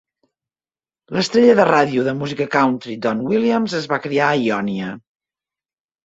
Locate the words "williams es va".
3.33-3.99